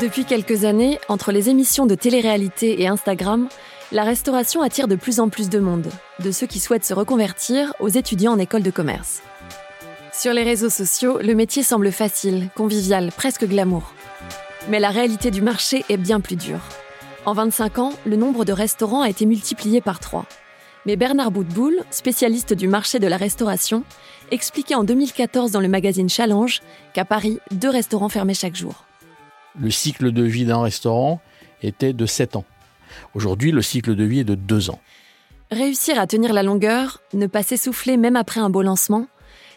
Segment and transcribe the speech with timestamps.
[0.00, 3.48] Depuis quelques années, entre les émissions de télé-réalité et Instagram,
[3.92, 5.88] la restauration attire de plus en plus de monde,
[6.22, 9.22] de ceux qui souhaitent se reconvertir aux étudiants en école de commerce.
[10.12, 13.94] Sur les réseaux sociaux, le métier semble facile, convivial, presque glamour.
[14.68, 16.60] Mais la réalité du marché est bien plus dure.
[17.24, 20.26] En 25 ans, le nombre de restaurants a été multiplié par 3.
[20.84, 23.82] Mais Bernard Boutboul, spécialiste du marché de la restauration,
[24.30, 26.60] expliquait en 2014 dans le magazine Challenge
[26.92, 28.85] qu'à Paris, deux restaurants fermaient chaque jour.
[29.58, 31.20] Le cycle de vie d'un restaurant
[31.62, 32.44] était de 7 ans.
[33.14, 34.80] Aujourd'hui, le cycle de vie est de 2 ans.
[35.50, 39.06] Réussir à tenir la longueur, ne pas s'essouffler même après un beau lancement,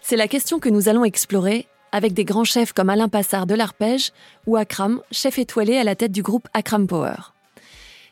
[0.01, 3.55] c'est la question que nous allons explorer avec des grands chefs comme Alain Passard de
[3.55, 4.11] l'Arpège
[4.45, 7.33] ou Akram, chef étoilé à la tête du groupe Akram Power.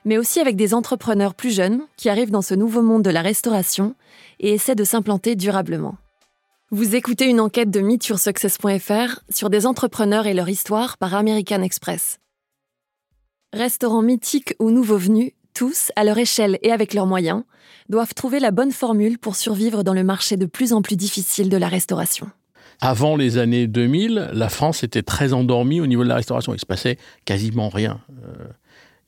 [0.03, 3.21] Mais aussi avec des entrepreneurs plus jeunes qui arrivent dans ce nouveau monde de la
[3.21, 3.95] restauration
[4.39, 5.95] et essaient de s'implanter durablement.
[6.69, 7.81] Vous écoutez une enquête de
[8.17, 12.19] Success.fr sur des entrepreneurs et leur histoire par American Express.
[13.53, 17.43] Restaurants mythiques ou nouveaux venus, tous, à leur échelle et avec leurs moyens,
[17.87, 21.47] doivent trouver la bonne formule pour survivre dans le marché de plus en plus difficile
[21.47, 22.29] de la restauration.
[22.81, 26.53] Avant les années 2000, la France était très endormie au niveau de la restauration.
[26.53, 28.01] Il se passait quasiment rien.
[28.25, 28.45] Euh,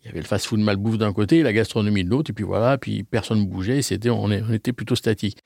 [0.01, 2.77] il y avait le fast-food malbouffe d'un côté, la gastronomie de l'autre, et puis voilà,
[2.77, 5.43] puis personne ne bougeait, c'était, on, était plutôt statique.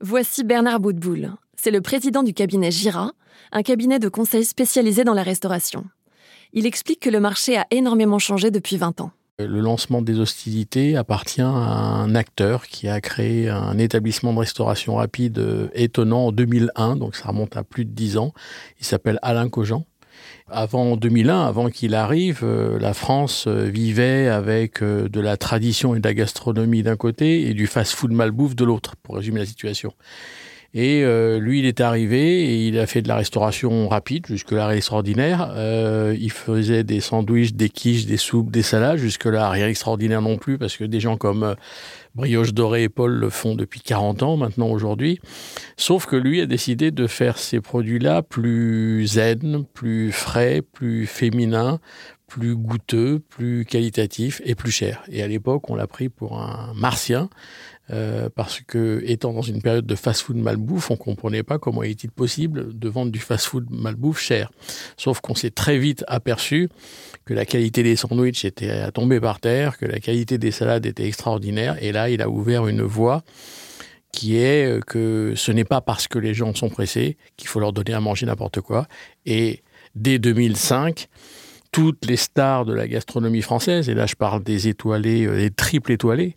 [0.00, 1.32] Voici Bernard Boutboul.
[1.64, 3.12] C'est le président du cabinet Gira,
[3.50, 5.86] un cabinet de conseil spécialisé dans la restauration.
[6.52, 9.12] Il explique que le marché a énormément changé depuis 20 ans.
[9.38, 14.96] Le lancement des hostilités appartient à un acteur qui a créé un établissement de restauration
[14.96, 18.34] rapide euh, étonnant en 2001, donc ça remonte à plus de 10 ans.
[18.78, 19.86] Il s'appelle Alain Cogent.
[20.48, 26.00] Avant 2001, avant qu'il arrive, euh, la France euh, vivait avec de la tradition et
[26.00, 29.94] de la gastronomie d'un côté et du fast-food malbouffe de l'autre, pour résumer la situation.
[30.76, 34.74] Et euh, lui, il est arrivé et il a fait de la restauration rapide, jusque-là
[34.74, 35.52] extraordinaire.
[35.54, 40.36] Euh, il faisait des sandwichs, des quiches, des soupes, des salades, jusque-là rien extraordinaire non
[40.36, 41.54] plus, parce que des gens comme euh,
[42.16, 45.20] Brioche Doré et Paul le font depuis 40 ans maintenant aujourd'hui.
[45.76, 51.78] Sauf que lui a décidé de faire ces produits-là plus zen, plus frais, plus féminins,
[52.26, 55.04] plus goûteux, plus qualitatifs et plus chers.
[55.08, 57.28] Et à l'époque, on l'a pris pour un martien
[57.90, 62.10] euh, parce que, étant dans une période de fast-food malbouffe, on comprenait pas comment est-il
[62.10, 64.50] possible de vendre du fast-food malbouffe cher.
[64.96, 66.70] Sauf qu'on s'est très vite aperçu
[67.26, 70.86] que la qualité des sandwichs était à tomber par terre, que la qualité des salades
[70.86, 73.22] était extraordinaire, et là, il a ouvert une voie
[74.12, 77.60] qui est euh, que ce n'est pas parce que les gens sont pressés qu'il faut
[77.60, 78.86] leur donner à manger n'importe quoi.
[79.26, 79.62] Et
[79.94, 81.08] dès 2005,
[81.74, 85.50] toutes les stars de la gastronomie française, et là je parle des étoilés, euh, des
[85.50, 86.36] triples étoilés,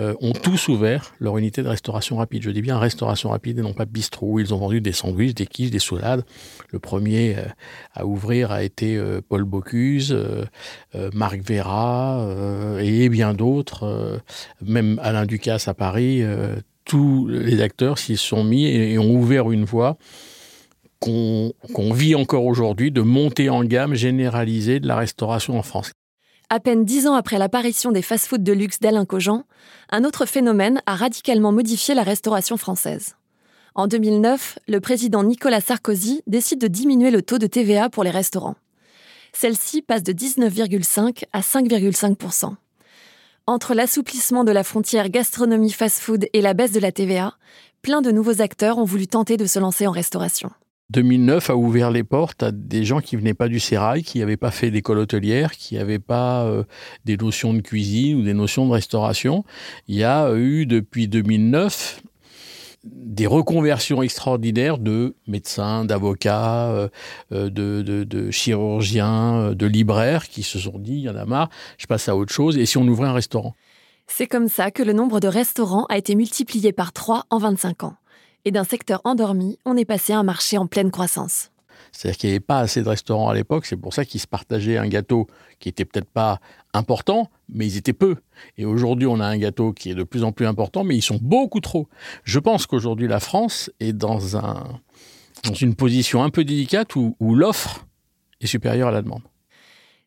[0.00, 2.42] euh, ont tous ouvert leur unité de restauration rapide.
[2.42, 4.40] Je dis bien restauration rapide et non pas bistrot.
[4.40, 6.24] Ils ont vendu des sandwichs, des quiches, des salades.
[6.70, 7.42] Le premier euh,
[7.92, 8.98] à ouvrir a été
[9.28, 10.16] Paul Bocuse,
[11.12, 12.26] Marc Vera
[12.80, 14.20] et bien d'autres,
[14.62, 16.22] même Alain Ducasse à Paris.
[16.84, 19.98] tous les acteurs s'y sont mis et ont ouvert une voie
[21.00, 25.92] qu'on vit encore aujourd'hui de montée en gamme généralisée de la restauration en France.
[26.50, 29.44] À peine dix ans après l'apparition des fast-foods de luxe d'Alain Cogent,
[29.90, 33.16] un autre phénomène a radicalement modifié la restauration française.
[33.74, 38.10] En 2009, le président Nicolas Sarkozy décide de diminuer le taux de TVA pour les
[38.10, 38.56] restaurants.
[39.34, 42.54] Celle-ci passe de 19,5 à 5,5%
[43.46, 47.34] Entre l'assouplissement de la frontière gastronomie fast-food et la baisse de la TVA,
[47.82, 50.50] plein de nouveaux acteurs ont voulu tenter de se lancer en restauration.
[50.90, 54.38] 2009 a ouvert les portes à des gens qui venaient pas du sérail, qui n'avaient
[54.38, 56.64] pas fait d'école hôtelière, qui n'avaient pas euh,
[57.04, 59.44] des notions de cuisine ou des notions de restauration.
[59.86, 62.02] Il y a eu depuis 2009
[62.84, 66.88] des reconversions extraordinaires de médecins, d'avocats, euh,
[67.32, 71.50] euh, de, de, chirurgiens, de libraires qui se sont dit, il y en a marre,
[71.76, 73.54] je passe à autre chose, et si on ouvrait un restaurant?
[74.06, 77.84] C'est comme ça que le nombre de restaurants a été multiplié par 3 en 25
[77.84, 77.96] ans
[78.44, 81.50] et d'un secteur endormi, on est passé à un marché en pleine croissance.
[81.92, 84.26] C'est-à-dire qu'il n'y avait pas assez de restaurants à l'époque, c'est pour ça qu'ils se
[84.26, 85.26] partageaient un gâteau
[85.58, 86.40] qui était peut-être pas
[86.74, 88.16] important, mais ils étaient peu.
[88.56, 91.02] Et aujourd'hui, on a un gâteau qui est de plus en plus important, mais ils
[91.02, 91.88] sont beaucoup trop.
[92.24, 94.80] Je pense qu'aujourd'hui, la France est dans, un,
[95.44, 97.86] dans une position un peu délicate où, où l'offre
[98.40, 99.22] est supérieure à la demande.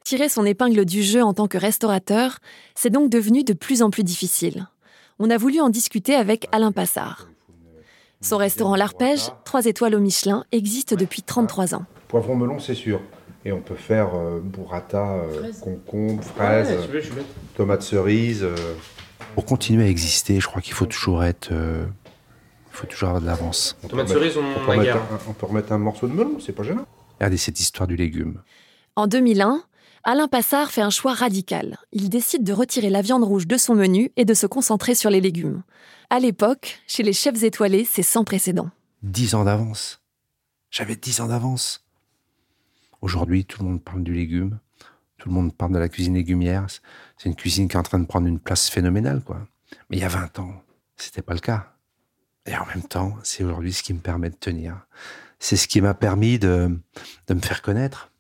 [0.04, 2.40] Tirer son épingle du jeu en tant que restaurateur,
[2.76, 4.68] c'est donc devenu de plus en plus difficile.
[5.20, 7.31] On a voulu en discuter avec Alain Passard.
[8.22, 11.86] Son restaurant L'Arpège, 3 étoiles au Michelin, existe depuis 33 ans.
[12.08, 13.02] Poivron melon, c'est sûr.
[13.44, 16.72] Et on peut faire euh, burrata, euh, concombre, fraises,
[17.56, 18.44] tomates cerises.
[18.44, 18.56] Euh.
[19.34, 21.50] Pour continuer à exister, je crois qu'il faut toujours être.
[21.52, 21.88] il
[22.70, 23.76] faut toujours avoir de l'avance.
[23.90, 26.52] Tomates cerises, on, on, peut remettre un, on peut remettre un morceau de melon, c'est
[26.52, 26.86] pas gênant.
[27.20, 28.42] Regardez cette histoire du légume.
[28.96, 29.64] En 2001,
[30.04, 31.78] Alain Passard fait un choix radical.
[31.92, 35.12] Il décide de retirer la viande rouge de son menu et de se concentrer sur
[35.12, 35.62] les légumes.
[36.10, 38.72] À l'époque, chez les chefs étoilés, c'est sans précédent.
[39.04, 40.02] Dix ans d'avance.
[40.72, 41.86] J'avais dix ans d'avance.
[43.02, 44.60] Aujourd'hui, tout le monde parle du légume.
[45.20, 46.66] Tout le monde parle de la cuisine légumière.
[47.18, 49.48] C'est une cuisine qui est en train de prendre une place phénoménale, quoi.
[49.90, 50.64] Mais il y a 20 ans,
[50.98, 51.76] c'était pas le cas.
[52.48, 54.88] Et en même temps, c'est aujourd'hui ce qui me permet de tenir.
[55.38, 56.76] C'est ce qui m'a permis de,
[57.28, 58.11] de, me faire connaître.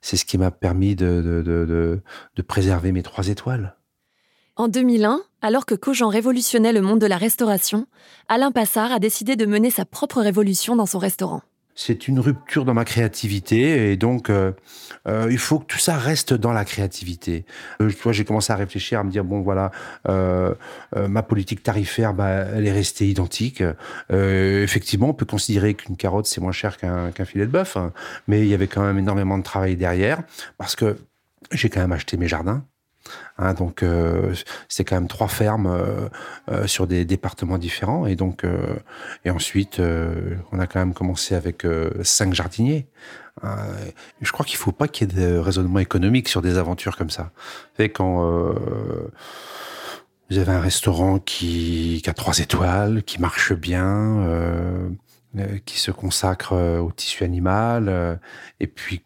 [0.00, 2.00] C'est ce qui m'a permis de,
[2.46, 3.76] préserver mes trois étoiles.
[4.56, 7.86] En 2001, alors que Cogent révolutionnait le monde de la restauration,
[8.28, 11.42] Alain Passard a décidé de mener sa propre révolution dans son restaurant
[11.82, 14.52] c'est une rupture dans ma créativité et donc euh,
[15.08, 17.46] euh, il faut que tout ça reste dans la créativité.
[17.80, 19.70] Euh, j'ai commencé à réfléchir, à me dire bon voilà,
[20.04, 23.62] ma politique tarifaire, bah, elle est restée identique.
[24.10, 27.92] effectivement, on peut considérer qu'une carotte c'est moins cher qu'un filet de bœuf, hein,
[28.28, 30.22] mais il y avait quand même énormément de travail derrière
[30.58, 30.98] parce que
[31.52, 32.62] j'ai quand même acheté mes jardins.
[33.38, 34.34] Hein, donc euh,
[34.68, 36.08] c'est quand même trois fermes euh,
[36.50, 38.44] euh, sur des départements différents et donc
[39.24, 39.80] et ensuite
[40.52, 41.66] on a quand même commencé avec
[42.02, 42.86] cinq jardiniers.
[44.20, 47.10] je crois qu'il faut pas qu'il y ait de raisonnement économique sur des aventures comme
[47.10, 47.32] ça.
[47.78, 48.54] Vous quand
[50.30, 54.90] vous avez un restaurant qui, a trois étoiles, qui marche bien,
[55.64, 58.20] qui se consacre au tissu animal,
[58.60, 59.04] et puis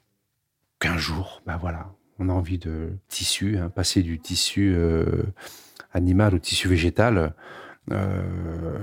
[0.81, 5.25] qu'un jour, ben voilà, on a envie de tissu, hein, passer du tissu euh,
[5.93, 7.35] animal au tissu végétal.
[7.91, 8.23] Euh,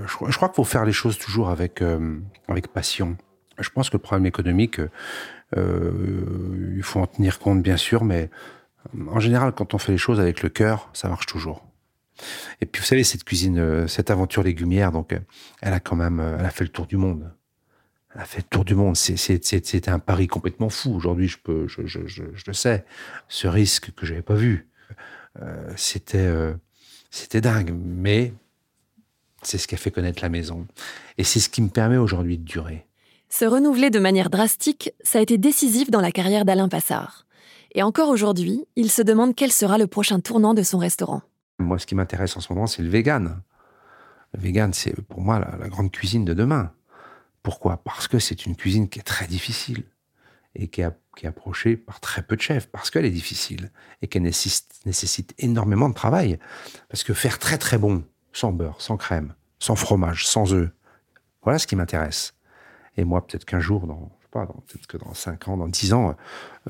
[0.06, 2.18] je, crois qu'il faut faire les choses toujours avec, euh,
[2.48, 3.16] avec passion.
[3.58, 4.80] Je pense que le problème économique,
[5.54, 8.30] il faut en tenir compte bien sûr, mais
[9.08, 11.66] en général, quand on fait les choses avec le cœur, ça marche toujours.
[12.62, 15.14] Et puis vous savez, cette cuisine, cette aventure légumière, donc
[15.60, 17.30] elle a quand même, elle a fait le tour du monde
[18.14, 18.96] a fait le tour du monde.
[18.96, 20.94] C'était un pari complètement fou.
[20.94, 22.84] Aujourd'hui, je peux, je, je, je, le sais.
[23.28, 24.68] Ce risque que j'avais pas vu,
[25.40, 26.54] euh, c'était, euh,
[27.10, 27.74] c'était dingue.
[27.74, 28.32] Mais
[29.42, 30.66] c'est ce qui a fait connaître la maison,
[31.18, 32.86] et c'est ce qui me permet aujourd'hui de durer.
[33.28, 37.26] Se renouveler de manière drastique, ça a été décisif dans la carrière d'Alain Passard.
[37.74, 41.22] Et encore aujourd'hui, il se demande quel sera le prochain tournant de son restaurant.
[41.58, 43.40] Moi, ce qui m'intéresse en ce moment, c'est le vegan.
[44.34, 46.72] Le vegan, c'est pour moi la grande cuisine de demain.
[47.42, 47.78] Pourquoi?
[47.78, 49.84] Parce que c'est une cuisine qui est très difficile
[50.54, 50.90] et qui est,
[51.24, 55.94] approchée par très peu de chefs, parce qu'elle est difficile et qu'elle nécessite, énormément de
[55.94, 56.38] travail.
[56.88, 60.70] Parce que faire très très bon, sans beurre, sans crème, sans fromage, sans œufs,
[61.42, 62.34] voilà ce qui m'intéresse.
[62.96, 65.68] Et moi, peut-être qu'un jour, dans, je sais pas, peut-être que dans 5 ans, dans
[65.68, 66.16] 10 ans,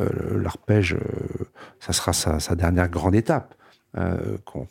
[0.00, 3.54] euh, l'arpège, euh, ça sera sa, dernière grande étape.
[3.98, 4.66] Euh, qu'on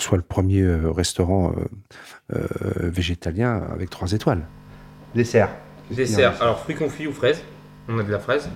[0.00, 1.54] soit le premier restaurant
[2.28, 4.44] végétalien avec trois étoiles.
[5.14, 5.50] Dessert.
[5.90, 6.40] Dessert.
[6.42, 7.42] Alors, fruits confits ou fraises
[7.88, 8.48] On a de la fraise.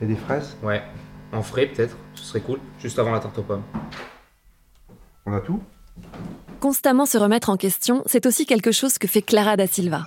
[0.00, 0.82] Il y a des fraises Ouais.
[1.32, 1.96] En frais, peut-être.
[2.14, 2.58] Ce serait cool.
[2.80, 3.62] Juste avant la tarte aux pommes.
[5.26, 5.60] On a tout
[6.60, 10.06] Constamment se remettre en question, c'est aussi quelque chose que fait Clara da Silva.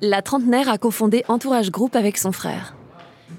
[0.00, 2.74] La trentenaire a cofondé Entourage Group avec son frère.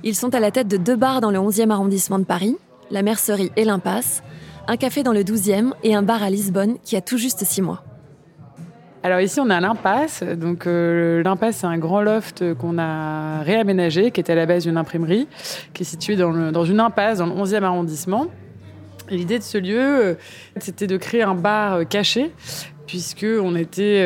[0.04, 2.58] Ils sont à la tête de deux bars dans le 11e arrondissement de Paris,
[2.92, 4.24] la Mercerie et l'Impasse,
[4.68, 7.62] un café dans le 12e et un bar à Lisbonne qui a tout juste six
[7.62, 7.84] mois.
[9.06, 10.24] Alors ici, on a l'Impasse.
[10.24, 14.64] Donc euh, l'Impasse, c'est un grand loft qu'on a réaménagé, qui était à la base
[14.64, 15.28] d'une imprimerie,
[15.76, 18.26] qui est située dans, une impasse dans le 11e arrondissement.
[19.12, 20.16] L'idée de ce lieu, euh,
[20.58, 22.32] c'était de créer un bar euh, caché,
[22.88, 24.04] puisque on était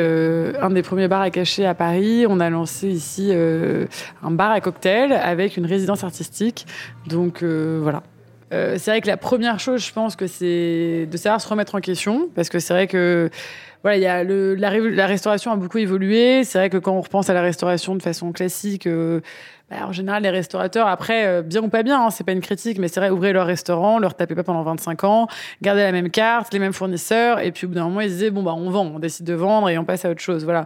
[0.61, 2.25] un des premiers bars à cacher à Paris.
[2.27, 6.65] On a lancé ici un bar à cocktail avec une résidence artistique.
[7.07, 8.03] Donc voilà.
[8.51, 11.81] C'est vrai que la première chose, je pense que c'est de savoir se remettre en
[11.81, 13.29] question, parce que c'est vrai que
[13.81, 16.43] voilà, il y a la, restauration a beaucoup évolué.
[16.43, 19.21] C'est vrai que quand on repense à la restauration de façon classique, euh,
[19.69, 22.41] bah, en général, les restaurateurs, après, euh, bien ou pas bien, hein, c'est pas une
[22.41, 25.27] critique, mais c'est vrai, ouvrir leur restaurant, leur taper pas pendant 25 ans,
[25.61, 28.31] garder la même carte, les mêmes fournisseurs, et puis au bout d'un moment, ils disaient,
[28.31, 30.43] bon, bah, on vend, on décide de vendre et on passe à autre chose.
[30.43, 30.65] Voilà.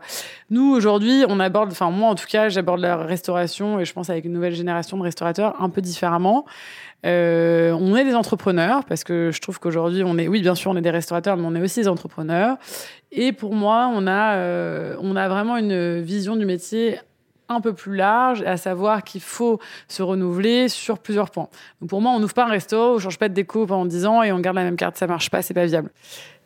[0.49, 4.09] Nous, aujourd'hui, on aborde, enfin, moi, en tout cas, j'aborde la restauration, et je pense
[4.09, 6.45] avec une nouvelle génération de restaurateurs un peu différemment.
[7.05, 10.71] Euh, on est des entrepreneurs parce que je trouve qu'aujourd'hui on est, oui bien sûr
[10.71, 12.57] on est des restaurateurs, mais on est aussi des entrepreneurs.
[13.11, 16.97] Et pour moi, on a, euh, on a vraiment une vision du métier
[17.49, 21.49] un peu plus large, à savoir qu'il faut se renouveler sur plusieurs points.
[21.81, 24.05] Donc pour moi, on n'ouvre pas un resto, on change pas de déco pendant 10
[24.05, 25.91] ans et on garde la même carte, ça marche pas, c'est pas viable.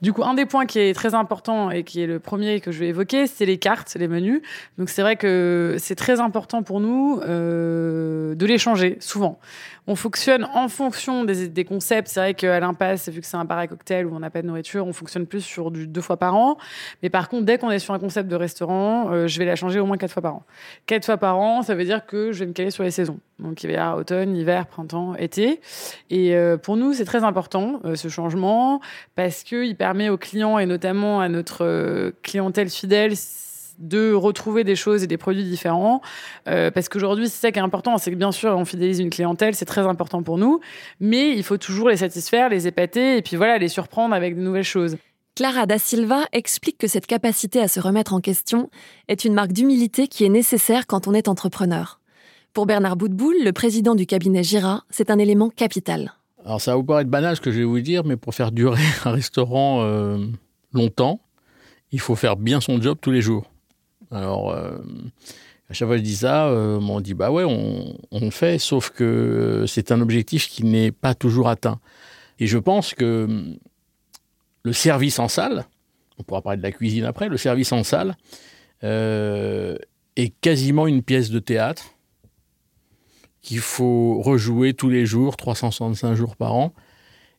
[0.02, 2.72] Du coup, un des points qui est très important et qui est le premier que
[2.72, 4.42] je vais évoquer, c'est les cartes, les menus.
[4.78, 9.40] Donc c'est vrai que c'est très important pour nous euh, de les changer souvent.
[9.88, 12.10] On fonctionne en fonction des, concepts.
[12.10, 14.42] C'est vrai qu'à l'impasse, vu que c'est un bar à cocktail où on n'a pas
[14.42, 16.58] de nourriture, on fonctionne plus sur du deux fois par an.
[17.02, 19.56] Mais par contre, dès qu'on est sur un concept de restaurant, euh, je vais la
[19.56, 20.44] changer au moins quatre fois par an.
[20.86, 23.20] Quatre fois par an, ça veut dire que je vais me caler sur les saisons.
[23.40, 25.62] Donc il y avoir automne, hiver, printemps, été.
[26.10, 28.82] Et euh, pour nous, c'est très important ce changement
[29.16, 33.14] parce qu'il permet aux clients et notamment à notre clientèle fidèle
[33.78, 36.02] de retrouver des choses et des produits différents.
[36.48, 37.98] Euh, parce qu'aujourd'hui, c'est ça qui est important.
[37.98, 40.60] C'est que bien sûr, on fidélise une clientèle, c'est très important pour nous.
[41.00, 44.42] Mais il faut toujours les satisfaire, les épater et puis voilà, les surprendre avec de
[44.42, 44.98] nouvelles choses.
[45.36, 48.72] Clara Da Silva explique que cette capacité à se remettre en question
[49.08, 52.00] est une marque d'humilité qui est nécessaire quand on est entrepreneur.
[52.54, 56.14] Pour Bernard Boutboul, le président du cabinet Gira, c'est un élément capital.
[56.48, 58.54] Alors ça va vous paraître banal ce que je vais vous dire, mais pour faire
[58.54, 60.18] durer un restaurant euh,
[60.72, 61.20] longtemps,
[61.92, 63.52] il faut faire bien son job tous les jours.
[64.12, 64.78] Alors, euh,
[65.70, 68.60] à chaque fois que je dis ça, euh, on dit bah ouais, on, le fait,
[68.60, 71.82] sauf que c'est un objectif qui n'est pas toujours atteint.
[72.40, 73.58] Et je pense que hum,
[74.64, 75.66] le service en salle,
[76.18, 78.16] on pourra parler de la cuisine après, le service en salle
[78.86, 79.78] euh,
[80.16, 81.97] est quasiment une pièce de théâtre
[83.48, 86.74] qu'il faut rejouer tous les jours, 365 jours par an.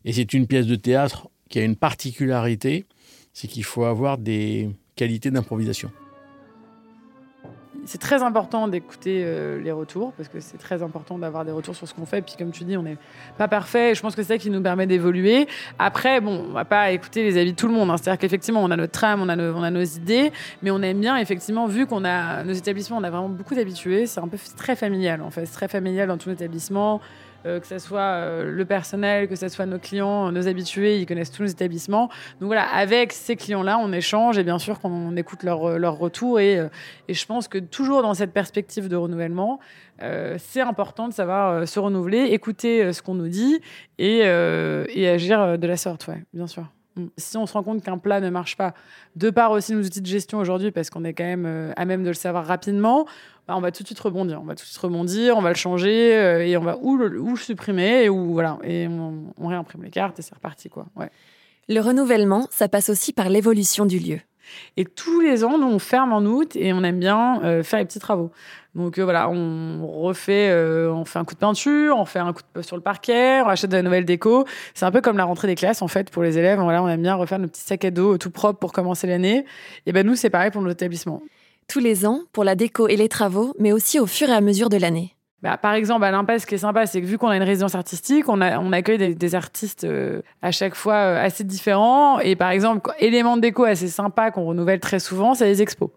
[0.06, 2.86] Et c'est une pièce de théâtre qui a une particularité,
[3.34, 5.90] c'est qu'il faut avoir des qualités d'improvisation
[7.88, 11.74] c'est très important d'écouter euh, les retours parce que c'est très important d'avoir des retours
[11.74, 12.20] sur ce qu'on fait.
[12.20, 12.98] Puis comme tu dis, on n'est
[13.38, 13.94] pas parfait.
[13.94, 15.48] je pense que c'est ça qui nous permet d'évoluer.
[15.78, 17.90] Après, bon, on va pas écouter les avis de tout le monde.
[17.90, 17.96] Hein.
[17.96, 21.66] C'est-à-dire qu'effectivement, on a notre trame, on a, nos idées, mais on aime bien effectivement
[21.66, 24.04] vu qu'on a nos établissements, on a vraiment beaucoup d'habitués.
[24.04, 27.00] C'est un peu très familial en fait, c'est très familial dans tout établissement.
[27.46, 31.06] Euh, que ce soit euh, le personnel, que ce soit nos clients, nos habitués, ils
[31.06, 32.08] connaissent tous nos établissements.
[32.40, 35.98] Donc voilà, avec ces clients-là, on échange et bien sûr qu'on écoute leur, euh, leur
[35.98, 36.40] retour.
[36.40, 36.68] Et,
[37.06, 39.60] et, je pense que toujours dans cette perspective de renouvellement,
[40.36, 43.60] c'est important de savoir se renouveler, écouter ce qu'on nous dit
[43.98, 46.68] et, et agir de la sorte, ouais, bien sûr.
[47.16, 48.74] Si on se rend compte qu'un plat ne marche pas,
[49.16, 52.02] de par aussi nos outils de gestion aujourd'hui, parce qu'on est quand même à même
[52.02, 53.06] de le savoir rapidement,
[53.48, 54.40] bah, on va tout de suite rebondir.
[54.42, 56.98] On va tout de suite rebondir, on va le changer euh, et on va ou
[56.98, 60.68] le, ou supprimer et, ou, voilà, et on, réimprime les cartes et c'est reparti.
[60.68, 60.86] Quoi.
[61.68, 64.20] Le renouvellement, ça passe aussi par l'évolution du lieu.
[64.76, 67.78] Et tous les ans, nous, on ferme en août et on aime bien euh, faire
[67.78, 68.30] les petits travaux.
[68.74, 70.52] Donc euh, voilà, on refait,
[70.88, 73.48] on fait un coup de peinture, on fait un coup de sur le parquet, on
[73.48, 74.44] achète de la nouvelle déco.
[74.74, 76.60] C'est un peu comme la rentrée des classes en fait pour les élèves.
[76.60, 79.44] Voilà, on aime bien refaire nos petits sacs à dos tout propres pour commencer l'année.
[79.86, 81.22] Et ben nous, c'est pareil pour notre établissement
[81.68, 84.40] tous les ans pour la déco et les travaux, mais aussi au fur et à
[84.40, 85.14] mesure de l'année.
[85.40, 87.44] Bah, par exemple, à l'Impasse, ce qui est sympa, c'est que vu qu'on a une
[87.44, 88.40] résidence artistique, on,
[88.72, 92.18] accueille des, artistes euh, à chaque fois euh, assez différents.
[92.18, 95.90] Et par exemple, éléments de déco assez sympas qu'on renouvelle très souvent, c'est les expos.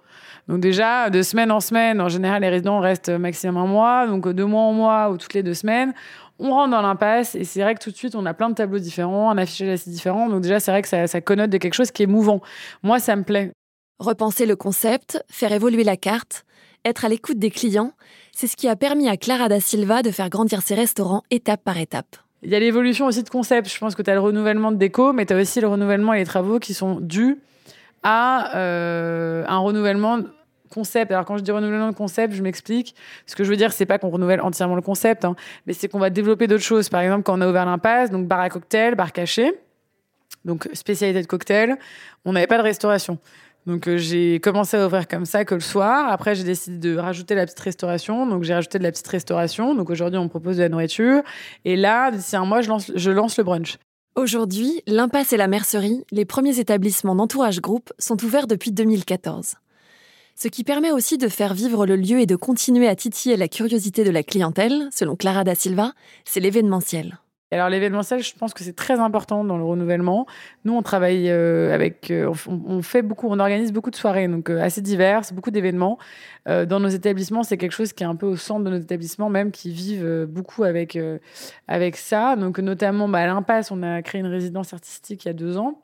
[0.48, 4.06] Donc déjà, de semaine en semaine, en général, les résidents restent maximum un mois.
[4.06, 5.94] Donc de mois en mois ou toutes les deux semaines,
[6.38, 8.56] on rentre dans l'impasse et c'est vrai que tout de suite, on a plein de
[8.56, 10.30] tableaux différents, un affichage assez différent.
[10.30, 12.42] Donc déjà, c'est vrai que ça, ça connote de quelque chose qui est mouvant.
[12.84, 13.52] Moi, ça me plaît.
[14.00, 16.46] Repenser le concept, faire évoluer la carte,
[16.86, 17.94] être à l'écoute des clients,
[18.34, 21.64] c'est ce qui a permis à Clara da Silva de faire grandir ses restaurants étape
[21.64, 22.18] par étape.
[22.44, 23.72] Il y a l'évolution aussi de concept.
[23.72, 26.14] Je pense que tu as le renouvellement de déco, mais tu as aussi le renouvellement
[26.14, 27.38] et les travaux qui sont dus
[28.04, 30.20] à euh, un renouvellement
[30.72, 31.12] concept.
[31.12, 32.96] Alors quand je dis renouvellement de concept, je m'explique.
[33.28, 35.36] Ce que je veux dire, c'est pas qu'on renouvelle entièrement le concept, hein,
[35.68, 36.90] mais c'est qu'on va développer d'autres choses.
[36.90, 39.52] Par exemple, quand on a ouvert l'impasse, donc bar à cocktail, bar caché,
[40.46, 41.78] donc spécialité de cocktail,
[42.26, 43.20] on n'avait pas de restauration.
[43.68, 46.12] Donc euh, j'ai commencé à ouvrir comme ça que le soir.
[46.12, 48.26] Après j'ai décidé de rajouter la petite restauration.
[48.26, 49.76] Donc j'ai rajouté de la petite restauration.
[49.76, 51.22] Donc aujourd'hui on propose de la nourriture.
[51.66, 53.78] Et là d'ici un mois je lance, je lance le brunch.
[54.16, 59.56] Aujourd'hui, l'Impasse et la Mercerie, les premiers établissements d'entourage groupe, sont ouverts depuis 2014.
[60.36, 63.48] Ce qui permet aussi de faire vivre le lieu et de continuer à titiller la
[63.48, 65.94] curiosité de la clientèle, selon Clara da Silva,
[66.26, 67.20] c'est l'événementiel
[67.56, 70.26] alors l'événementiel, je pense que c'est très important dans le renouvellement.
[70.64, 74.50] Nous, on travaille euh, avec, euh, on, fait beaucoup, on organise beaucoup de soirées, donc
[74.50, 75.98] euh, assez diverses, beaucoup d'événements.
[76.46, 79.30] dans nos établissements, c'est quelque chose qui est un peu au centre de nos établissements,
[79.30, 80.98] même qui vivent beaucoup avec
[81.68, 82.36] avec ça.
[82.36, 85.58] Donc notamment, bah, à l'Impasse, on a créé une résidence artistique il y a deux
[85.58, 85.82] ans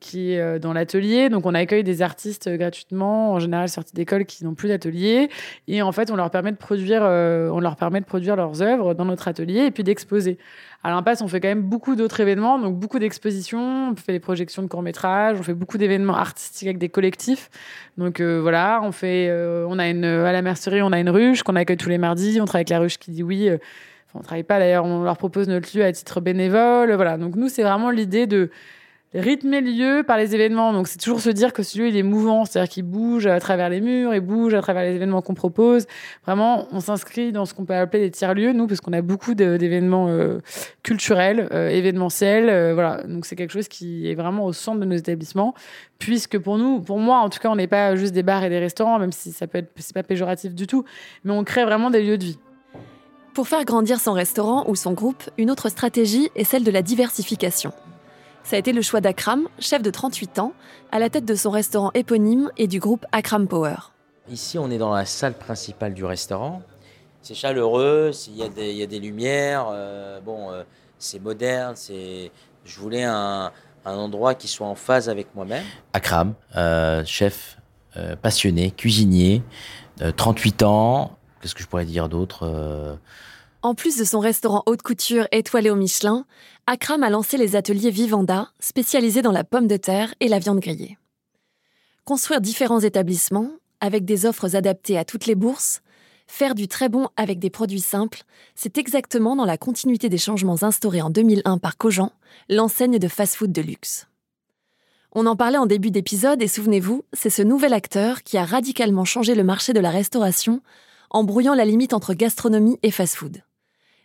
[0.00, 1.28] qui est dans l'atelier.
[1.28, 5.28] Donc, on accueille des artistes gratuitement, en général sortis d'école qui n'ont plus d'atelier.
[5.68, 8.94] Et en fait, on leur permet de produire, on leur permet de produire leurs œuvres
[8.94, 10.38] dans notre atelier et puis d'exposer.
[10.86, 14.20] À l'Impasse, on fait quand même beaucoup d'autres événements, donc beaucoup d'expositions, on fait des
[14.20, 17.50] projections de courts-métrages, on fait beaucoup d'événements artistiques avec des collectifs.
[17.98, 21.10] Donc euh, voilà, on fait, euh, on a une, à la mercerie, on a une
[21.10, 23.48] ruche qu'on accueille tous les mardis, on travaille avec la ruche qui dit oui.
[23.48, 23.56] Euh,
[24.08, 26.92] enfin, on travaille pas d'ailleurs, on leur propose notre lieu à titre bénévole.
[26.92, 28.50] Voilà, donc nous, c'est vraiment l'idée de
[29.20, 30.72] rythmer le lieu par les événements.
[30.72, 33.68] Donc, c'est toujours se dire que ce lieu, est mouvant, c'est-à-dire qu'il bouge à travers
[33.68, 35.86] les murs, il bouge à travers les événements qu'on propose.
[36.24, 39.34] Vraiment, on s'inscrit dans ce qu'on peut appeler des tiers-lieux, nous, parce qu'on a beaucoup
[39.34, 40.40] d'événements euh,
[40.82, 42.48] culturels, euh, événementiels.
[42.48, 43.02] Euh, voilà.
[43.04, 45.54] Donc, c'est quelque chose qui est vraiment au centre de nos établissements,
[45.98, 48.50] puisque pour nous, pour moi, en tout cas, on n'est pas juste des bars et
[48.50, 50.84] des restaurants, même si ça peut être, c'est pas péjoratif du tout,
[51.24, 52.38] mais on crée vraiment des lieux de vie.
[53.34, 56.80] Pour faire grandir son restaurant ou son groupe, une autre stratégie est celle de la
[56.80, 57.72] diversification.
[58.46, 60.52] Ça a été le choix d'Akram, chef de 38 ans,
[60.92, 63.74] à la tête de son restaurant éponyme et du groupe Akram Power.
[64.30, 66.62] Ici, on est dans la salle principale du restaurant.
[67.22, 70.62] C'est chaleureux, il y, a des lumières, euh, bon, euh,
[70.96, 72.30] c'est moderne, c'est.
[72.64, 73.50] Je voulais un,
[73.84, 75.64] endroit qui soit en phase avec moi-même.
[75.92, 77.58] Akram, euh, chef
[78.22, 79.42] passionné, cuisinier,
[80.16, 81.18] 38 ans.
[81.40, 82.96] Qu'est-ce que je pourrais dire d'autre
[83.62, 86.24] en plus de son restaurant haute couture étoilé au Michelin,
[86.66, 90.60] Akram a lancé les ateliers Vivanda, spécialisés dans la pomme de terre et la viande
[90.60, 90.98] grillée.
[92.04, 95.80] Construire différents établissements, avec des offres adaptées à toutes les bourses,
[96.26, 98.22] faire du très bon avec des produits simples,
[98.54, 102.12] c'est exactement dans la continuité des changements instaurés en 2001 par Cogent,
[102.48, 104.06] l'enseigne de fast-food de luxe.
[105.12, 109.04] On en parlait en début d'épisode et souvenez-vous, c'est ce nouvel acteur qui a radicalement
[109.04, 110.60] changé le marché de la restauration
[111.10, 113.42] en brouillant la limite entre gastronomie et fast-food.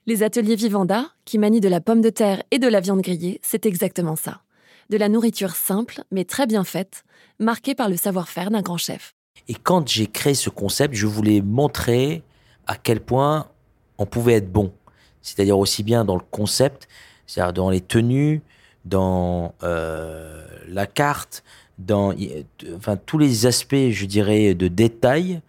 [0.07, 3.39] Les ateliers Vivanda, qui manient de la pomme de terre et de la viande grillée,
[3.43, 4.41] c'est exactement ça.
[4.89, 7.03] De la nourriture simple, mais très bien faite,
[7.37, 9.13] marquée par le savoir-faire d'un grand chef.
[9.47, 12.23] Et quand j'ai créé ce concept, je voulais montrer
[12.65, 13.49] à quel point
[13.99, 14.73] on pouvait être bon.
[15.21, 16.87] C'est-à-dire aussi bien dans le concept,
[17.27, 18.41] c'est-à-dire dans les tenues,
[18.85, 21.43] dans euh, la carte,
[21.77, 22.11] dans
[22.75, 25.41] enfin, tous les aspects, je dirais, de détail.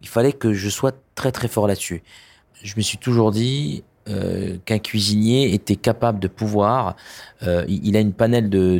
[0.00, 2.02] Il fallait que je sois très très fort là-dessus
[2.62, 6.94] je me suis toujours dit euh, qu'un cuisinier était capable de pouvoir.
[7.42, 8.78] Euh, il a une panel de,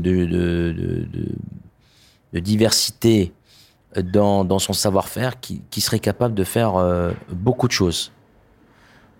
[2.33, 3.33] diversité
[3.97, 8.13] dans, son savoir-faire qui, serait capable de faire euh, beaucoup de choses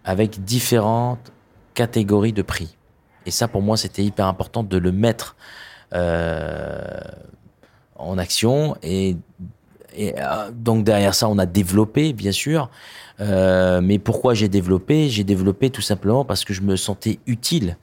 [0.05, 1.33] avec différentes
[1.75, 2.77] catégories de prix.
[3.25, 5.35] Et ça, pour moi, c'était hyper important de le mettre
[7.97, 8.77] en action.
[8.83, 9.17] Et
[10.53, 12.71] donc derrière ça, on a développé, bien sûr.
[13.21, 15.09] Euh, mais pourquoi j'ai développé?
[15.09, 17.77] J'ai développé tout simplement parce que je me sentais utile.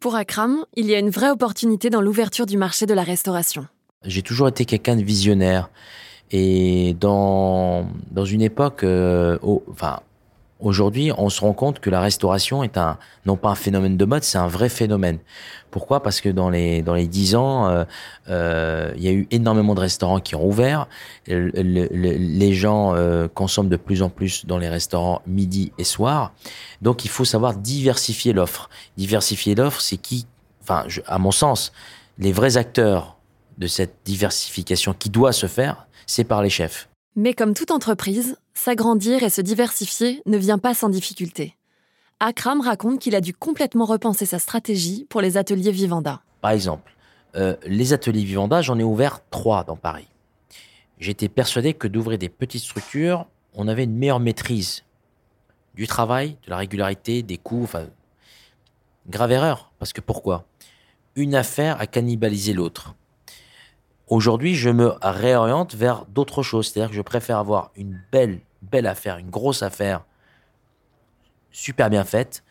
[0.00, 3.66] Pour Akram, il y a une vraie opportunité dans l'ouverture du marché de la restauration.
[4.04, 5.70] J'ai toujours été quelqu'un de visionnaire.
[6.30, 9.38] Et dans, dans une époque, euh,
[9.70, 10.00] enfin,
[10.64, 12.96] Aujourd'hui, on se rend compte que la restauration est un,
[13.26, 15.18] non pas un phénomène de mode, c'est un vrai phénomène.
[15.70, 16.02] Pourquoi?
[16.02, 17.84] Parce que dans les dans les dix ans, euh,
[18.30, 20.88] euh, il y a eu énormément de restaurants qui ont ouvert.
[21.26, 26.32] les gens euh, consomment de plus en plus dans les restaurants midi et soir.
[26.80, 28.70] Donc, il faut savoir diversifier l'offre.
[28.96, 30.26] Diversifier l'offre, c'est qui
[30.62, 31.72] Enfin, à mon sens,
[32.16, 33.18] les vrais acteurs
[33.58, 36.88] de cette diversification qui doit se faire, c'est par les chefs.
[37.16, 41.56] Mais comme toute entreprise, s'agrandir et se diversifier ne vient pas sans difficulté.
[42.20, 46.22] Akram raconte qu'il a dû complètement repenser sa stratégie pour les ateliers Vivanda.
[46.40, 46.94] Par exemple,
[47.36, 50.08] euh, les ateliers Vivanda, j'en ai ouvert trois dans Paris.
[50.98, 54.84] J'étais persuadé que d'ouvrir des petites structures, on avait une meilleure maîtrise
[55.74, 57.64] du travail, de la régularité, des coûts.
[57.64, 57.86] Enfin,
[59.08, 59.72] grave erreur.
[59.78, 60.46] Parce que pourquoi?
[61.16, 62.94] Une affaire a cannibalisé l'autre.
[64.08, 66.68] Aujourd'hui, je me réoriente vers d'autres choses.
[66.68, 70.04] C'est-à-dire que je préfère avoir une belle, belle affaire, une grosse affaire,
[71.50, 72.44] super bien faite,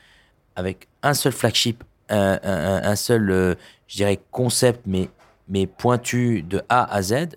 [0.56, 3.56] avec un seul flagship, un, seul, euh,
[3.88, 5.10] je dirais, concept, mais,
[5.48, 7.30] mais pointu de A à Z,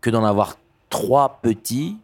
[0.00, 0.56] que d'en avoir
[0.90, 1.98] trois petits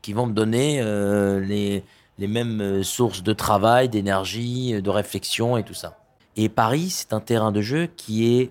[0.00, 1.84] qui vont me donner euh, les,
[2.18, 5.98] les mêmes euh, sources de travail, d'énergie, de réflexion et tout ça.
[6.36, 8.50] Et Paris, c'est un terrain de jeu qui est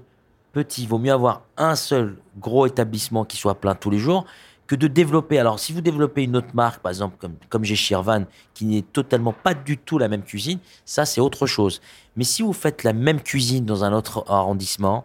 [0.51, 0.83] petit.
[0.83, 4.25] Il vaut mieux avoir un seul gros établissement qui soit plein tous les jours
[4.71, 5.37] que de développer.
[5.37, 8.83] Alors, si vous développez une autre marque, par exemple, comme, comme j'ai Shirvan, qui n'est
[8.83, 11.81] totalement pas du tout la même cuisine, ça, c'est autre chose.
[12.15, 15.03] Mais si vous faites la même cuisine dans un autre arrondissement,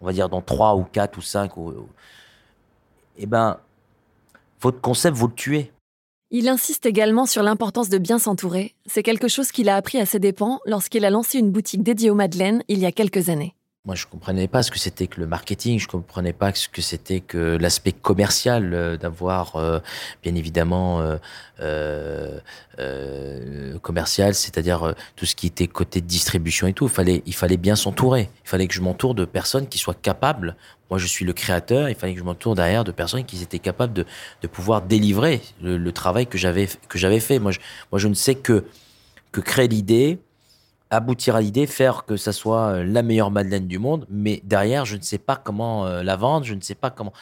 [0.00, 1.88] on va dire dans 3 ou 4 ou 5, ou,
[3.16, 3.58] eh ben,
[4.60, 5.72] votre concept, vous le tuez.
[6.30, 8.76] Il insiste également sur l'importance de bien s'entourer.
[8.86, 12.10] C'est quelque chose qu'il a appris à ses dépens lorsqu'il a lancé une boutique dédiée
[12.10, 13.54] aux Madeleines il y a quelques années.
[13.88, 16.82] Moi, je comprenais pas ce que c'était que le marketing, je comprenais pas ce que
[16.82, 19.78] c'était que l'aspect commercial euh, d'avoir, euh,
[20.22, 21.00] bien évidemment,
[21.62, 22.38] euh,
[23.80, 26.84] commercial, c'est-à-dire tout ce qui était côté distribution et tout.
[26.84, 28.28] Il fallait, il fallait bien s'entourer.
[28.44, 30.56] Il fallait que je m'entoure de personnes qui soient capables.
[30.90, 31.88] Moi, je suis le créateur.
[31.88, 34.04] Il fallait que je m'entoure derrière de personnes qui étaient capables de,
[34.42, 37.38] de pouvoir délivrer le, travail que j'avais que j'avais fait.
[37.38, 38.66] Moi, je, moi, je ne sais que
[39.32, 40.18] que créer l'idée,
[40.90, 44.84] aboutir à l'idée, faire que ça soit euh, la meilleure Madeleine du monde, mais derrière,
[44.84, 47.12] je ne sais pas comment euh, la vendre, je ne sais pas comment.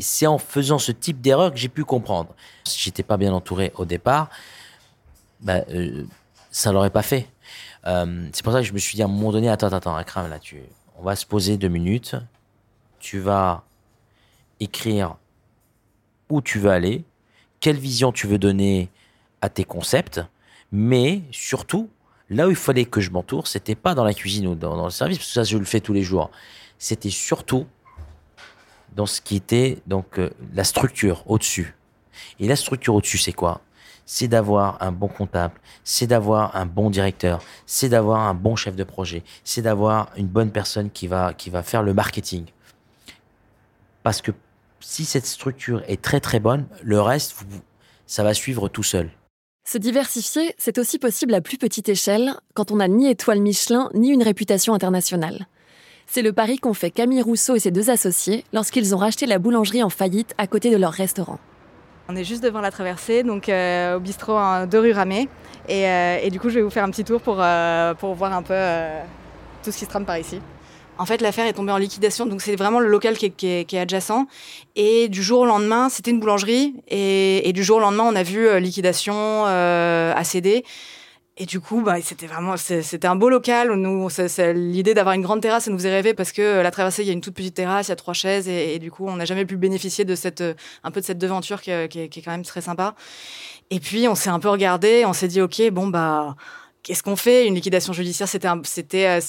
[0.00, 2.34] C'est en faisant ce type d'erreur que j'ai pu comprendre.
[2.64, 4.28] Si j'étais pas bien entouré au départ,
[5.40, 6.04] ben, euh,
[6.50, 7.28] ça l'aurait pas fait.
[7.84, 10.38] c'est pour ça que je me suis dit à un moment donné, attends, attends, là,
[10.40, 10.60] tu,
[10.98, 12.16] on va se poser deux minutes.
[12.98, 13.62] Tu vas
[14.58, 15.16] écrire
[16.28, 17.04] où tu veux aller,
[17.60, 18.88] quelle vision tu veux donner
[19.40, 20.20] à tes concepts,
[20.72, 21.88] mais surtout,
[22.28, 24.90] Là où il fallait que je m'entoure, c'était pas dans la cuisine ou dans, le
[24.90, 26.30] service, parce que ça, je le fais tous les jours.
[26.78, 27.66] C'était surtout
[28.94, 31.74] dans ce qui était donc euh, la structure au-dessus.
[32.40, 33.60] Et la structure au-dessus, c'est quoi?
[34.06, 38.76] C'est d'avoir un bon comptable, c'est d'avoir un bon directeur, c'est d'avoir un bon chef
[38.76, 42.46] de projet, c'est d'avoir une bonne personne qui va, qui va faire le marketing.
[44.02, 44.30] Parce que
[44.80, 47.44] si cette structure est très très bonne, le reste,
[48.06, 49.10] ça va suivre tout seul.
[49.68, 53.90] Se diversifier, c'est aussi possible à plus petite échelle quand on n'a ni étoile Michelin
[53.94, 55.48] ni une réputation internationale.
[56.06, 59.40] C'est le pari qu'ont fait Camille Rousseau et ses deux associés lorsqu'ils ont racheté la
[59.40, 61.40] boulangerie en faillite à côté de leur restaurant.
[62.08, 64.38] On est juste devant la traversée, donc euh, au bistrot
[64.70, 65.28] de rue Ramée.
[65.68, 68.32] Euh, et, du coup, je vais vous faire un petit tour pour, euh, pour voir
[68.32, 68.54] un peu
[69.64, 70.40] tout ce qui se trame par ici.
[70.98, 74.26] En fait, l'affaire est tombée en liquidation, donc c'est vraiment le local qui est, adjacent.
[74.76, 78.22] Et du jour au lendemain, c'était une boulangerie, et, du jour au lendemain, on a
[78.22, 80.64] vu euh, liquidation, euh, ACD.
[81.38, 83.70] Et du coup, bah, c'était vraiment, c'était un beau local.
[83.74, 84.08] Nous,
[84.54, 87.08] l'idée d'avoir une grande terrasse, ça nous faisait rêver parce que euh, la traversée, il
[87.08, 89.16] y a une toute petite terrasse, il y a trois chaises, et, du coup, on
[89.16, 90.42] n'a jamais pu bénéficier de cette,
[90.82, 92.94] un peu de cette devanture qui, qui, est quand même très sympa.
[93.68, 96.36] Et puis, on s'est un peu regardé, on s'est dit, ok, bon bah
[96.86, 97.48] qu'est-ce qu'on fait?
[97.48, 99.20] Une liquidation judiciaire, c'était, euh,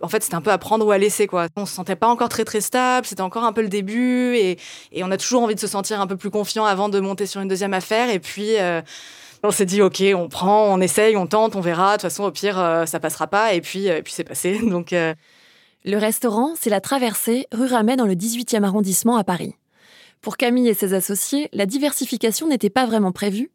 [0.00, 1.48] en fait, c'était un peu à prendre ou à laisser, quoi.
[1.56, 4.58] On se sentait pas encore très très stable, c'était encore un peu le début, et,
[5.02, 7.40] on a toujours envie de se sentir un peu plus confiant avant de monter sur
[7.40, 8.10] une deuxième affaire.
[8.10, 8.80] Et puis, euh,
[9.42, 11.88] on s'est dit, ok, on prend, on essaye, on tente, on verra.
[11.88, 13.54] De toute façon, au pire, euh, ça passera pas.
[13.54, 14.58] Et puis, et puis c'est passé.
[14.62, 19.54] Donc, le restaurant, c'est la traversée rue Ramet dans le 18e arrondissement à Paris.
[20.22, 23.50] Pour Camille et ses associés, la diversification n'était pas vraiment prévue,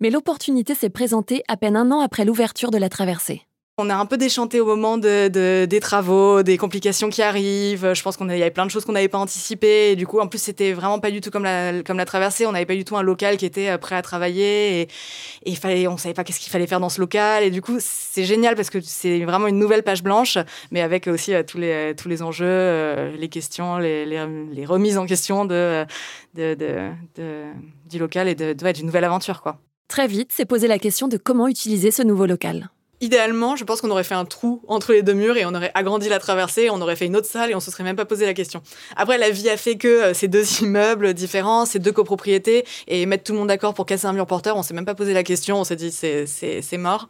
[0.00, 3.42] mais l'opportunité s'est présentée à peine un an après l'ouverture de la traversée.
[3.80, 7.94] On a un peu déchanté au moment de, des travaux, des complications qui arrivent.
[7.94, 9.96] Je pense qu'il y avait plein de choses qu'on n'avait pas anticipées.
[9.96, 12.44] Du coup, en plus, c'était vraiment pas du tout comme la, traversée.
[12.44, 14.86] On n'avait pas du tout un local qui était euh, prêt à travailler.
[15.46, 17.42] Et, fallait, on savait pas qu'est-ce qu'il fallait faire dans ce local.
[17.42, 20.36] Et du coup, c'est génial parce que c'est vraiment une nouvelle page blanche,
[20.70, 25.86] mais avec aussi euh, tous, les, enjeux, euh, les questions, les, remises en question de,
[26.34, 26.90] de,
[27.88, 29.42] du local et de, d'une nouvelle aventure.
[29.88, 32.68] Très vite, s'est posé la question de comment utiliser ce nouveau local.
[33.00, 35.70] Idéalement, je pense qu'on aurait fait un trou entre les deux murs et on aurait
[35.74, 38.04] agrandi la traversée, on aurait fait une autre salle et on se serait même pas
[38.04, 38.62] posé la question.
[38.96, 43.06] Après, la vie a fait que euh, ces deux immeubles différents, ces deux copropriétés, et
[43.06, 45.14] mettre tout le monde d'accord pour casser un mur porteur, on s'est même pas posé
[45.14, 47.08] la question, on s'est dit c'est mort.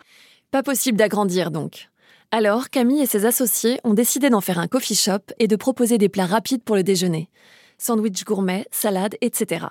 [0.51, 1.89] Pas possible d'agrandir donc.
[2.31, 5.99] Alors, Camille et ses associés ont décidé d'en faire un coffee shop et de proposer
[5.99, 7.29] des plats rapides pour le déjeuner.
[7.79, 9.67] Sandwich gourmet, salade, etc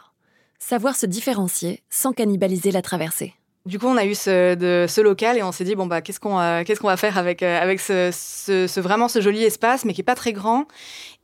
[0.60, 3.34] savoir se différencier sans cannibaliser la traversée.
[3.66, 6.40] Du coup, on a eu ce, local et on s'est dit bon bah qu'est-ce qu'on
[6.40, 10.00] euh, qu'est-ce qu'on va faire avec euh, avec ce, vraiment ce joli espace, mais qui
[10.00, 10.66] est pas très grand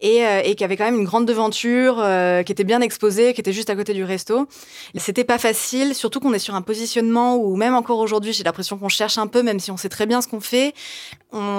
[0.01, 2.03] et, euh, qui avait quand même une grande devanture,
[2.45, 4.49] qui était bien exposée, qui était juste à côté du resto.
[4.97, 8.77] C'était pas facile, surtout qu'on est sur un positionnement où même encore aujourd'hui, j'ai l'impression
[8.77, 10.73] qu'on cherche un peu, même si on sait très bien ce qu'on fait.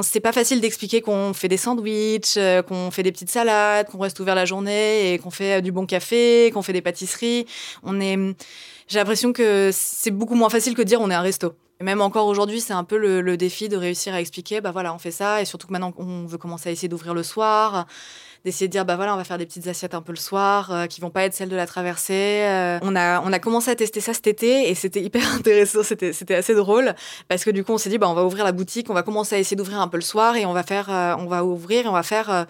[0.02, 4.20] C'est pas facile d'expliquer qu'on fait des sandwichs, qu'on fait des petites salades, qu'on reste
[4.20, 7.46] ouvert la journée et qu'on fait du bon café, qu'on fait des pâtisseries.
[7.82, 8.18] On est
[8.88, 11.54] j'ai l'impression que c'est beaucoup moins facile que de dire on est un resto.
[11.80, 14.94] Et même encore aujourd'hui, c'est un peu le, défi de réussir à expliquer, bah voilà,
[14.94, 17.86] on fait ça, et surtout que maintenant on veut commencer à essayer d'ouvrir le soir,
[18.46, 20.72] d'essayer de dire, bah voilà, on va faire des petites assiettes un peu le soir,
[20.72, 22.44] euh, qui vont pas être celles de la traversée.
[22.46, 22.78] Euh.
[22.80, 26.34] on, a, on a commencé à tester ça cet été, et c'était hyper intéressant, c'était,
[26.34, 26.94] assez drôle,
[27.28, 29.02] parce que du coup, on s'est dit, bah on va ouvrir la boutique, on va
[29.02, 31.44] commencer à essayer d'ouvrir un peu le soir, et on va faire, euh, on va
[31.44, 32.46] ouvrir, et on va faire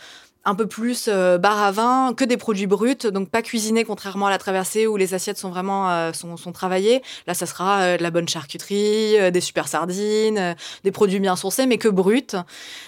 [0.46, 4.26] un peu plus euh, bar à vin, que des produits bruts, donc pas cuisinés contrairement
[4.26, 7.02] à la traversée où les assiettes sont vraiment euh, sont, sont, travaillées.
[7.26, 10.54] Là, ça sera euh, de la bonne charcuterie, des super sardines,
[10.84, 12.36] des produits bien sourcés, mais que bruts,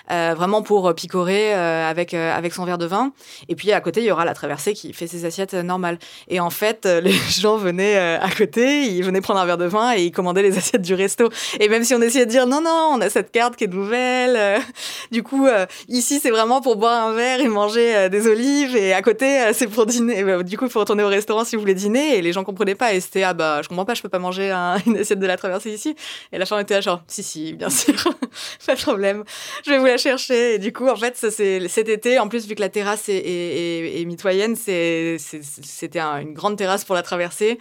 [0.09, 3.13] vraiment pour picorer avec avec son verre de vin.
[3.49, 5.99] Et puis à côté, il y aura la traversée qui fait ses assiettes normales.
[6.29, 9.95] Et en fait, les gens venaient à côté, ils venaient prendre un verre de vin
[9.97, 11.29] et ils commandaient les assiettes du resto.
[11.59, 13.69] Et même si on essayait de dire non non, on a cette carte qui est
[13.69, 14.63] nouvelle,
[15.11, 15.49] du coup
[15.89, 19.87] ici c'est vraiment pour boire un verre manger des olives et à côté c'est pour
[19.87, 20.25] dîner.
[20.25, 22.45] Bah, du coup, il faut retourner au restaurant si vous voulez dîner et les gens
[22.45, 24.51] comprenaient pas et c'était ah bah je comprends pas, je peux pas manger
[24.87, 25.97] une assiette de la traversée ici.
[26.33, 27.95] Et la femme était là genre si si bien sûr,
[28.67, 29.25] pas de problème,
[29.65, 30.55] je vais vous la chercher.
[30.55, 33.17] Et du coup en fait ça cet été en plus vu que la terrasse est,
[33.17, 37.59] est, est, mitoyenne, c'était une grande terrasse pour la traversée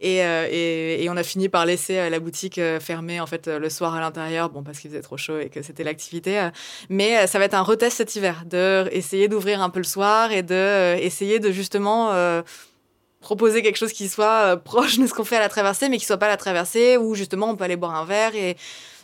[0.00, 3.94] et, et, et, on a fini par laisser la boutique fermée en fait le soir
[3.94, 6.48] à l'intérieur, bon parce qu'il faisait trop chaud et que c'était l'activité.
[6.88, 10.30] mais ça va être un retest cet hiver de essayer d'ouvrir un peu le soir
[10.32, 12.12] et de essayer de justement
[13.20, 15.98] proposer quelque chose qui soit euh, proche de ce qu'on fait à la traversée, mais
[15.98, 18.56] qui soit pas la traversée, où justement on peut aller boire un verre et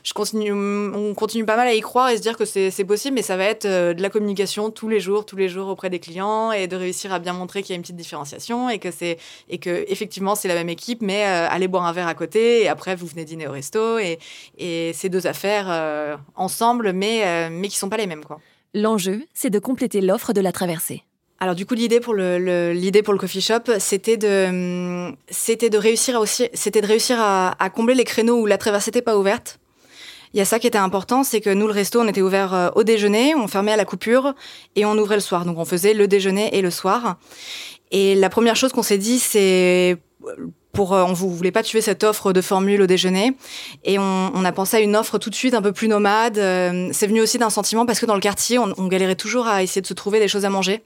[0.02, 3.16] je continue, on continue pas mal à y croire et se dire que c'est possible,
[3.16, 5.90] mais ça va être euh, de la communication tous les jours, tous les jours auprès
[5.90, 8.78] des clients et de réussir à bien montrer qu'il y a une petite différenciation et
[8.78, 12.06] que c'est et que effectivement c'est la même équipe, mais euh, allez boire un verre
[12.06, 14.20] à côté et après vous venez dîner au resto et,
[14.58, 18.38] et ces deux affaires ensemble, mais mais qui sont pas les mêmes quoi.
[18.76, 21.02] L'enjeu, c'est de compléter l'offre de la traversée.
[21.40, 25.78] Alors du coup l'idée pour le, l'idée pour le coffee shop c'était de c'était de
[25.78, 29.16] réussir à aussi c'était de réussir à, combler les créneaux où la traversée n'était pas
[29.16, 29.58] ouverte.
[30.34, 32.52] Il y a ça qui était important, c'est que nous le resto on était ouvert
[32.52, 34.34] euh, au déjeuner, on fermait à la coupure
[34.74, 35.46] et on ouvrait le soir.
[35.46, 37.16] Donc on faisait le déjeuner et le soir.
[37.92, 39.96] Et la première chose qu'on s'est dit c'est
[40.76, 43.34] pour euh, on vous voulait pas tuer cette offre de formule au déjeuner
[43.82, 46.38] et on, a pensé à une offre tout de suite un peu plus nomade.
[46.38, 49.48] Euh, c'est venu aussi d'un sentiment parce que dans le quartier on, on galérait toujours
[49.48, 50.82] à essayer de se trouver des choses à manger.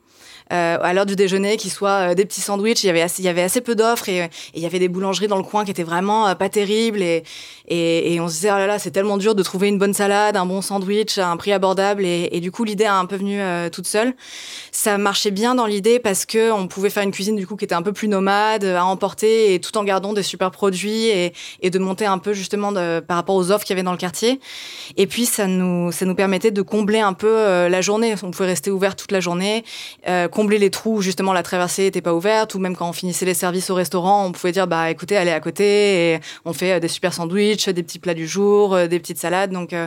[0.52, 2.82] Euh, à l'heure du déjeuner, qui soit euh, des petits sandwichs.
[2.82, 4.88] Il y avait assez, il y avait assez peu d'offres et, il y avait des
[4.88, 7.22] boulangeries dans le coin qui étaient vraiment euh, pas terribles et,
[7.68, 9.94] et, et, on se disait oh là là c'est tellement dur de trouver une bonne
[9.94, 13.14] salade, un bon sandwich un prix abordable et, et du coup l'idée a un peu
[13.14, 14.14] venu toute seule.
[14.72, 17.64] Ça marchait bien dans l'idée parce que on pouvait faire une cuisine du coup qui
[17.64, 21.32] était un peu plus nomade à emporter et tout en gardant des super produits et,
[21.62, 23.92] et de monter un peu justement de, par rapport aux offres qu'il y avait dans
[23.92, 24.40] le quartier.
[24.96, 28.16] Et puis ça nous ça nous permettait de combler un peu la journée.
[28.24, 29.64] On pouvait rester ouvert toute la journée.
[30.08, 33.26] Euh, combler les trous, justement, la traversée n'était pas ouverte, ou même quand on finissait
[33.26, 36.72] les services au restaurant, on pouvait dire, bah écoutez, allez à côté, et on fait
[36.72, 39.50] euh, des super sandwichs, des petits plats du jour, euh, des petites salades.
[39.50, 39.86] Donc, euh,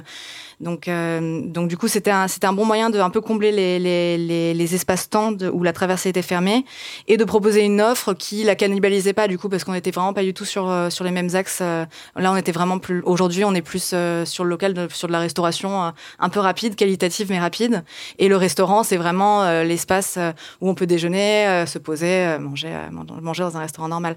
[0.64, 3.52] donc, euh, donc du coup, c'était un, c'était un bon moyen de un peu combler
[3.52, 6.66] les, les, les, les espaces-temps où la traversée était fermée
[7.08, 10.14] et de proposer une offre qui la cannibalisait pas du coup parce qu'on était vraiment
[10.14, 11.60] pas du tout sur euh, sur les mêmes axes.
[11.62, 13.02] Euh, là, on était vraiment plus.
[13.04, 13.94] Aujourd'hui, on est plus
[14.26, 17.84] sur le local, sur de la restauration un peu rapide, qualitative mais rapide.
[18.18, 20.18] Et le restaurant, c'est vraiment l'espace
[20.62, 22.74] où on peut déjeuner, se poser, manger,
[23.22, 24.16] manger dans un restaurant normal.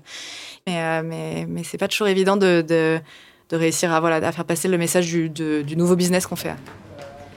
[0.67, 3.01] Mais mais mais c'est pas toujours évident de, de
[3.51, 6.55] de réussir à, voilà, à faire passer le message du, du nouveau business qu'on fait.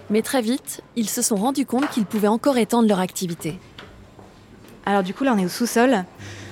[0.09, 3.59] Mais très vite, ils se sont rendus compte qu'ils pouvaient encore étendre leur activité.
[4.85, 6.03] Alors du coup, là, on est au sous-sol.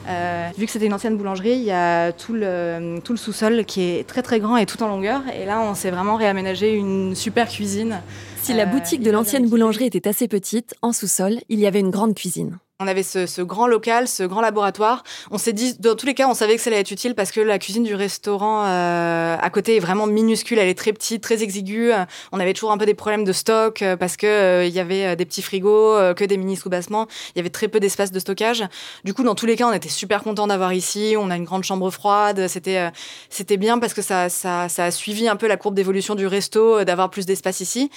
[0.07, 3.65] Euh, vu que c'était une ancienne boulangerie, il y a tout le, tout le sous-sol
[3.65, 5.21] qui est très très grand et tout en longueur.
[5.33, 8.01] Et là, on s'est vraiment réaménagé une super cuisine.
[8.41, 11.79] Si la boutique de euh, l'ancienne boulangerie était assez petite, en sous-sol, il y avait
[11.79, 12.57] une grande cuisine.
[12.79, 15.03] On avait ce, grand local, ce grand laboratoire.
[15.31, 17.31] On s'est dit, dans tous les cas, on savait que ça allait être utile parce
[17.31, 20.59] que la cuisine du restaurant euh, à côté est vraiment minuscule.
[20.59, 21.91] Elle est très petite, très exiguë.
[22.31, 24.79] On avait toujours un peu des problèmes de stock euh, parce que euh, il y
[24.79, 27.07] avait des petits frigos, que des mini sous-bassements.
[27.33, 28.63] Il y avait très peu d'espace de stockage.
[29.03, 31.15] Du coup, dans tous les cas, on était super content d'avoir ici.
[31.17, 32.47] On a une grande chambre froide.
[32.47, 32.91] C'était
[33.31, 36.27] c'était bien parce que ça, ça, ça a suivi un peu la courbe d'évolution du
[36.27, 37.89] resto, d'avoir plus d'espace ici.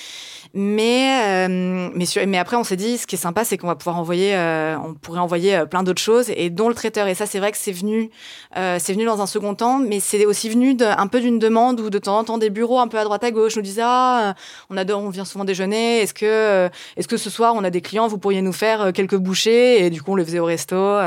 [0.54, 3.98] Mais mais, mais après, on s'est dit, ce qui est sympa, c'est qu'on va pouvoir
[3.98, 7.06] envoyer euh, on pourrait envoyer euh, plein d'autres choses, et dont le traiteur.
[7.08, 8.10] Et ça, c'est vrai que c'est venu,
[8.56, 11.80] euh, c'est venu dans un second temps, mais c'est aussi venu un peu d'une demande
[11.80, 13.82] où de temps en temps des bureaux un peu à droite à gauche nous disaient
[13.84, 14.34] ah,
[14.70, 16.00] on adore, on vient souvent déjeuner.
[16.00, 19.16] Est-ce que, est-ce que ce soir on a des clients, vous pourriez nous faire quelques
[19.16, 19.84] bouchées?
[19.84, 20.98] Et du coup, on le faisait au resto.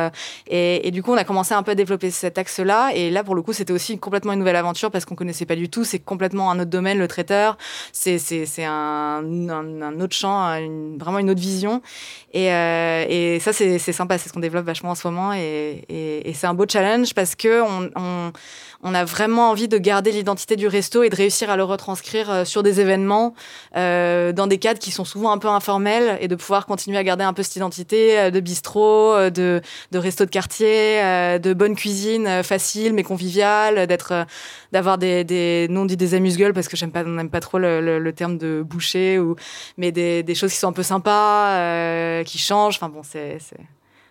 [0.47, 2.91] Et, du coup, on a commencé un peu à développer cet axe-là.
[2.93, 5.55] Et là, pour le coup, c'était aussi complètement une nouvelle aventure parce qu'on connaissait pas
[5.55, 5.83] du tout.
[5.83, 7.57] C'est complètement un autre domaine, le traiteur.
[7.91, 10.59] C'est c'est un, un, autre champ,
[10.97, 11.81] vraiment une autre vision.
[12.33, 16.47] Et, et ça, c'est sympa, c'est ce qu'on développe vachement en ce moment et, c'est
[16.47, 18.31] un beau challenge parce que on, on,
[18.83, 22.29] on, a vraiment envie de garder l'identité du resto et de réussir à le retranscrire
[22.29, 23.33] euh, sur des événements,
[23.75, 27.03] euh, dans des cadres qui sont souvent un peu informels et de pouvoir continuer à
[27.03, 29.61] garder un peu cette identité euh, de bistrot, euh, de,
[29.93, 30.99] resto de quartier,
[31.39, 34.25] de bonne cuisine facile mais conviviale, d'être,
[34.71, 37.99] d'avoir des, des, non dit des amuse-gueules parce que j'aime pas, n'aime pas trop le,
[37.99, 39.17] le, terme de boucher
[39.77, 42.75] mais des, choses qui sont un peu sympas, qui changent.
[42.75, 43.39] Enfin bon, c'est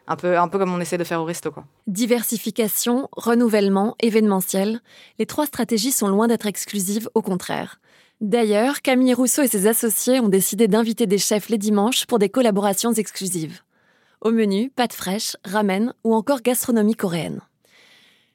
[0.07, 1.51] un peu, un peu comme on essaie de faire au resto.
[1.51, 1.64] Quoi.
[1.87, 4.81] Diversification, renouvellement, événementiel,
[5.18, 7.81] les trois stratégies sont loin d'être exclusives, au contraire.
[8.20, 12.29] D'ailleurs, Camille Rousseau et ses associés ont décidé d'inviter des chefs les dimanches pour des
[12.29, 13.61] collaborations exclusives.
[14.20, 17.40] Au menu, pâtes fraîches, ramen ou encore gastronomie coréenne.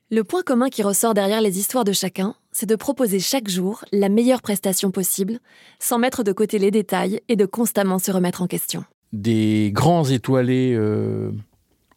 [0.10, 3.86] Le point commun qui ressort derrière les histoires de chacun, c'est de proposer chaque jour
[3.91, 5.38] la meilleure prestation possible,
[5.78, 8.84] sans mettre de côté les détails et de constamment se remettre en question.
[9.13, 11.30] des grands étoilés euh,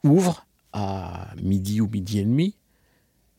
[0.05, 0.45] ouvrent
[0.75, 2.57] à midi ou midi et demi,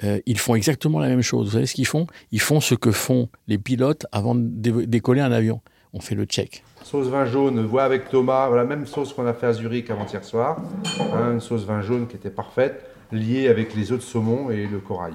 [0.04, 1.46] euh, ils font exactement la même chose.
[1.46, 2.08] Vous savez ce qu'ils font?
[2.32, 5.62] Ils font ce que font les pilotes avant de décoller un avion.
[5.94, 6.64] On fait le check.
[6.82, 10.26] Sauce vin jaune, voix avec Thomas, la même sauce qu'on a fait à Zurich avant-hier
[10.26, 10.60] soir.
[11.00, 14.66] Hein, une sauce vin jaune qui était parfaite, liée avec les œufs de saumon et
[14.66, 15.14] le corail.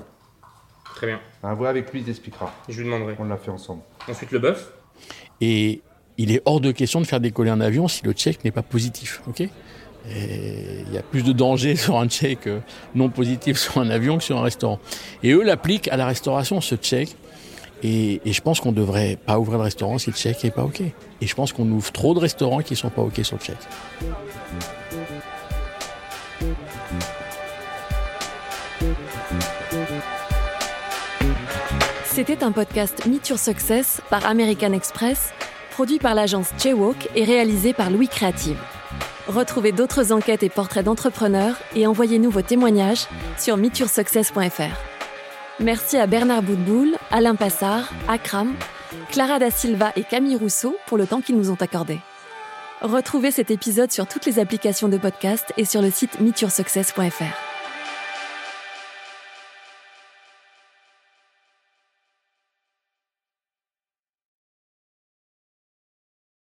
[0.97, 1.21] Très bien.
[1.43, 2.53] Un voix avec lui, il t'expliquera.
[2.71, 3.17] Je lui demanderai.
[3.19, 3.83] On l'a fait ensemble.
[4.09, 4.73] Ensuite le bœuf.
[5.43, 5.83] Et
[6.17, 8.63] il est hors de question de faire décoller un avion si le check n'est pas
[8.63, 9.21] positif.
[9.29, 9.47] ok?
[10.09, 12.61] Il y a plus de danger sur un check euh,
[12.95, 14.79] non positif sur un avion que sur un restaurant.
[15.23, 17.15] Et eux l'appliquent à la restauration, ce check.
[17.83, 20.65] Et, je pense qu'on ne devrait pas ouvrir le restaurant si le check n'est pas
[20.65, 20.81] OK.
[20.81, 23.43] Et je pense qu'on ouvre trop de restaurants qui ne sont pas OK sur le
[23.43, 23.59] check.
[32.17, 35.35] C'était un podcast Meet Success par American Express,
[35.73, 38.57] produit par l'agence Jaywalk et réalisé par Louis Créative.
[39.29, 45.61] Retrouvez d'autres enquêtes et portraits d'entrepreneurs et envoyez-nous vos témoignages sur meetyoursuccess.fr.
[45.61, 48.55] Merci à Bernard Boudboul, Alain Passard, Akram,
[49.11, 51.99] Clara da Silva et Camille Rousseau pour le temps qu'ils nous ont accordé.
[52.81, 57.46] Retrouvez cet épisode sur toutes les applications de podcast et sur le site meetyoursuccess.fr.